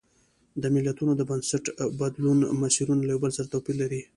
[0.61, 4.01] د ملتونو د بنسټي بدلون مسیرونه له یو بل سره توپیر لري.